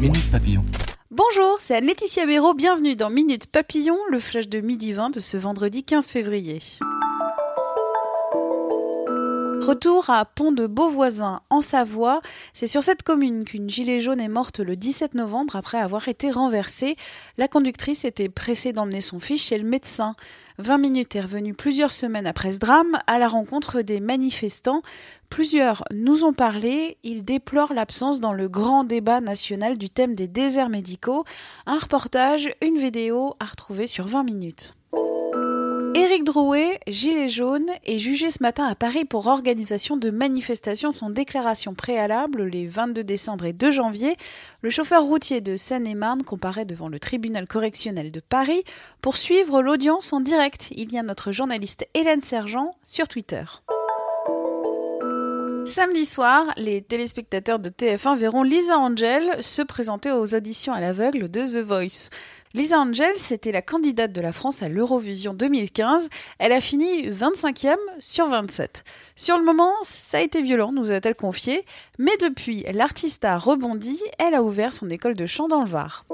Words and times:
Minute 0.00 0.30
Papillon. 0.30 0.64
Bonjour, 1.10 1.56
c'est 1.58 1.74
Anne-Laetitia 1.74 2.24
Béraud, 2.24 2.54
bienvenue 2.54 2.94
dans 2.94 3.10
Minute 3.10 3.46
Papillon, 3.46 3.96
le 4.10 4.20
flash 4.20 4.48
de 4.48 4.60
midi 4.60 4.92
20 4.92 5.10
de 5.10 5.18
ce 5.18 5.36
vendredi 5.36 5.82
15 5.82 6.06
février. 6.06 6.60
Retour 9.68 10.08
à 10.08 10.24
Pont 10.24 10.50
de 10.50 10.66
Beauvoisin, 10.66 11.42
en 11.50 11.60
Savoie. 11.60 12.22
C'est 12.54 12.66
sur 12.66 12.82
cette 12.82 13.02
commune 13.02 13.44
qu'une 13.44 13.68
gilet 13.68 14.00
jaune 14.00 14.18
est 14.18 14.26
morte 14.26 14.60
le 14.60 14.76
17 14.76 15.12
novembre 15.12 15.56
après 15.56 15.76
avoir 15.76 16.08
été 16.08 16.30
renversée. 16.30 16.96
La 17.36 17.48
conductrice 17.48 18.06
était 18.06 18.30
pressée 18.30 18.72
d'emmener 18.72 19.02
son 19.02 19.20
fils 19.20 19.42
chez 19.44 19.58
le 19.58 19.68
médecin. 19.68 20.16
20 20.56 20.78
minutes 20.78 21.16
est 21.16 21.20
revenu 21.20 21.52
plusieurs 21.52 21.92
semaines 21.92 22.26
après 22.26 22.52
ce 22.52 22.60
drame 22.60 22.98
à 23.06 23.18
la 23.18 23.28
rencontre 23.28 23.82
des 23.82 24.00
manifestants. 24.00 24.80
Plusieurs 25.28 25.84
nous 25.92 26.24
ont 26.24 26.32
parlé. 26.32 26.96
Ils 27.02 27.22
déplorent 27.22 27.74
l'absence 27.74 28.20
dans 28.20 28.32
le 28.32 28.48
grand 28.48 28.84
débat 28.84 29.20
national 29.20 29.76
du 29.76 29.90
thème 29.90 30.14
des 30.14 30.28
déserts 30.28 30.70
médicaux. 30.70 31.26
Un 31.66 31.76
reportage, 31.76 32.48
une 32.62 32.78
vidéo 32.78 33.34
à 33.38 33.44
retrouver 33.44 33.86
sur 33.86 34.06
20 34.06 34.22
minutes. 34.22 34.77
Éric 35.98 36.22
Drouet, 36.22 36.78
gilet 36.86 37.28
jaune, 37.28 37.66
est 37.84 37.98
jugé 37.98 38.30
ce 38.30 38.40
matin 38.40 38.66
à 38.66 38.76
Paris 38.76 39.04
pour 39.04 39.26
organisation 39.26 39.96
de 39.96 40.10
manifestations 40.10 40.92
sans 40.92 41.10
déclaration 41.10 41.74
préalable 41.74 42.44
les 42.44 42.68
22 42.68 43.02
décembre 43.02 43.46
et 43.46 43.52
2 43.52 43.72
janvier. 43.72 44.16
Le 44.62 44.70
chauffeur 44.70 45.02
routier 45.02 45.40
de 45.40 45.56
Seine-et-Marne 45.56 46.22
comparaît 46.22 46.66
devant 46.66 46.88
le 46.88 47.00
tribunal 47.00 47.48
correctionnel 47.48 48.12
de 48.12 48.20
Paris 48.20 48.62
pour 49.02 49.16
suivre 49.16 49.60
l'audience 49.60 50.12
en 50.12 50.20
direct. 50.20 50.68
Il 50.76 50.92
y 50.92 50.98
a 50.98 51.02
notre 51.02 51.32
journaliste 51.32 51.88
Hélène 51.94 52.22
Sergent 52.22 52.76
sur 52.84 53.08
Twitter. 53.08 53.42
Samedi 55.68 56.06
soir, 56.06 56.46
les 56.56 56.80
téléspectateurs 56.80 57.58
de 57.58 57.68
TF1 57.68 58.16
verront 58.16 58.42
Lisa 58.42 58.78
Angel 58.78 59.42
se 59.42 59.60
présenter 59.60 60.10
aux 60.10 60.34
auditions 60.34 60.72
à 60.72 60.80
l'aveugle 60.80 61.30
de 61.30 61.42
The 61.42 61.62
Voice. 61.62 62.08
Lisa 62.54 62.80
Angel, 62.80 63.12
c'était 63.16 63.52
la 63.52 63.60
candidate 63.60 64.10
de 64.10 64.22
la 64.22 64.32
France 64.32 64.62
à 64.62 64.70
l'Eurovision 64.70 65.34
2015. 65.34 66.08
Elle 66.38 66.52
a 66.52 66.62
fini 66.62 67.10
25e 67.10 67.76
sur 67.98 68.28
27. 68.28 68.82
Sur 69.14 69.36
le 69.36 69.44
moment, 69.44 69.74
ça 69.82 70.16
a 70.16 70.22
été 70.22 70.40
violent, 70.40 70.72
nous 70.72 70.90
a-t-elle 70.90 71.14
confié, 71.14 71.62
mais 71.98 72.16
depuis, 72.18 72.64
l'artiste 72.72 73.26
a 73.26 73.36
rebondi, 73.36 74.00
elle 74.18 74.34
a 74.34 74.42
ouvert 74.42 74.72
son 74.72 74.88
école 74.88 75.14
de 75.14 75.26
chant 75.26 75.48
dans 75.48 75.60
le 75.60 75.68
Var. 75.68 76.06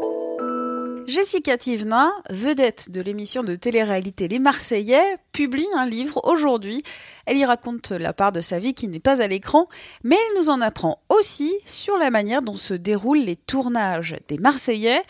Jessica 1.07 1.59
Tivna, 1.59 2.11
vedette 2.31 2.91
de 2.91 3.03
l'émission 3.03 3.43
de 3.43 3.57
télé-réalité 3.57 4.27
Les 4.27 4.39
Marseillais, 4.39 5.19
publie 5.33 5.67
un 5.77 5.87
livre 5.87 6.21
aujourd'hui. 6.25 6.83
Elle 7.27 7.37
y 7.37 7.45
raconte 7.45 7.91
la 7.91 8.13
part 8.15 8.33
de 8.33 8.41
sa 8.41 8.59
vie 8.59 8.73
qui 8.73 8.89
n'est 8.89 9.01
pas 9.01 9.21
à 9.21 9.27
l'écran, 9.27 9.69
mais 10.03 10.17
elle 10.17 10.41
nous 10.41 10.51
en 10.51 10.61
apprend 10.61 11.03
aussi 11.11 11.55
sur 11.67 11.99
la 11.99 12.11
manière 12.11 12.41
dont 12.41 12.57
se 12.57 12.75
déroulent 12.75 13.19
les 13.19 13.37
tournages 13.37 14.17
des 14.29 14.39
Marseillais. 14.39 15.03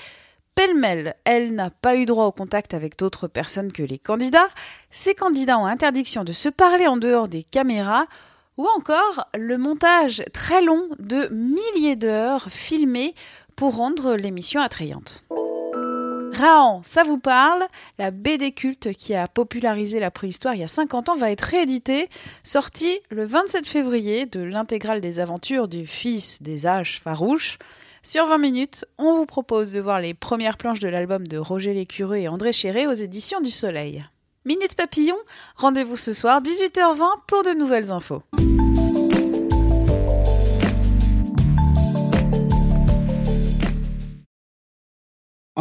Pêle-mêle, 0.56 1.14
elle 1.24 1.54
n'a 1.54 1.70
pas 1.70 1.96
eu 1.96 2.06
droit 2.06 2.26
au 2.26 2.32
contact 2.32 2.74
avec 2.74 2.98
d'autres 2.98 3.28
personnes 3.28 3.72
que 3.72 3.82
les 3.82 3.98
candidats. 3.98 4.48
Ces 4.90 5.14
candidats 5.14 5.58
ont 5.58 5.66
interdiction 5.66 6.24
de 6.24 6.32
se 6.32 6.48
parler 6.48 6.86
en 6.86 6.96
dehors 6.96 7.28
des 7.28 7.44
caméras. 7.44 8.06
Ou 8.56 8.68
encore 8.76 9.26
le 9.36 9.58
montage 9.58 10.22
très 10.32 10.62
long 10.62 10.88
de 11.00 11.26
milliers 11.32 11.96
d'heures 11.96 12.46
filmées 12.50 13.14
pour 13.56 13.74
rendre 13.74 14.14
l'émission 14.14 14.60
attrayante. 14.60 15.24
Raon, 16.34 16.80
ça 16.82 17.04
vous 17.04 17.18
parle? 17.18 17.64
La 17.98 18.10
BD 18.10 18.52
culte 18.52 18.92
qui 18.92 19.14
a 19.14 19.28
popularisé 19.28 20.00
la 20.00 20.10
préhistoire 20.10 20.54
il 20.54 20.60
y 20.60 20.64
a 20.64 20.68
50 20.68 21.10
ans 21.10 21.16
va 21.16 21.30
être 21.30 21.42
rééditée, 21.42 22.08
sortie 22.42 22.98
le 23.10 23.24
27 23.24 23.66
février 23.66 24.26
de 24.26 24.40
l'intégrale 24.40 25.00
des 25.00 25.20
aventures 25.20 25.68
du 25.68 25.86
fils 25.86 26.42
des 26.42 26.66
âges 26.66 27.00
farouches. 27.00 27.58
Sur 28.02 28.26
20 28.26 28.38
minutes, 28.38 28.84
on 28.98 29.16
vous 29.16 29.26
propose 29.26 29.72
de 29.72 29.80
voir 29.80 30.00
les 30.00 30.12
premières 30.12 30.56
planches 30.56 30.80
de 30.80 30.88
l'album 30.88 31.26
de 31.26 31.38
Roger 31.38 31.72
Lécureux 31.72 32.16
et 32.16 32.28
André 32.28 32.52
Chéré 32.52 32.86
aux 32.86 32.92
éditions 32.92 33.40
du 33.40 33.50
Soleil. 33.50 34.04
Minute 34.44 34.74
Papillon, 34.74 35.16
rendez-vous 35.56 35.96
ce 35.96 36.12
soir 36.12 36.42
18h20 36.42 37.04
pour 37.26 37.44
de 37.44 37.56
nouvelles 37.56 37.92
infos. 37.92 38.22